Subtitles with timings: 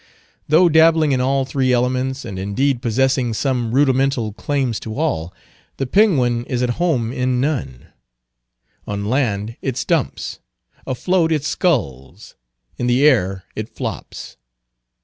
[0.47, 5.31] Though dabbling in all three elements, and indeed possessing some rudimental claims to all,
[5.77, 7.85] the penguin is at home in none.
[8.87, 10.39] On land it stumps;
[10.87, 12.33] afloat it sculls;
[12.79, 14.37] in the air it flops.